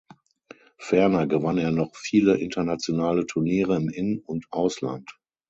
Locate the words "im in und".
3.75-4.47